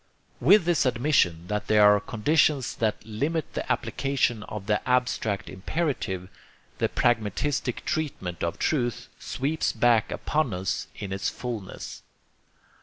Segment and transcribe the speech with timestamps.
[0.39, 6.27] With this admission that there are conditions that limit the application of the abstract imperative,
[6.79, 12.01] THE PRAGMATISTIC TREATMENT OF TRUTH SWEEPS BACK UPON US IN ITS FULNESS.